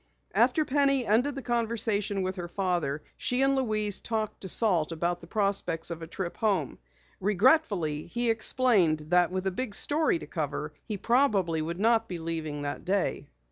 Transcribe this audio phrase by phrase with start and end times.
[0.33, 5.21] After Penny ended the conversation with her father, she and Louise talked to Salt about
[5.21, 6.79] the prospects of a trip home.
[7.19, 12.17] Regretfully he explained that with a big story to cover, he probably would not be
[12.17, 13.27] leaving that day.